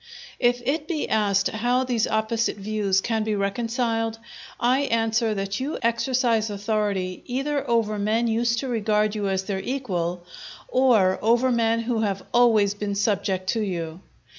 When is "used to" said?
8.27-8.67